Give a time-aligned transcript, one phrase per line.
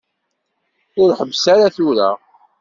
[1.01, 2.09] Ur ḥebbes ara tura.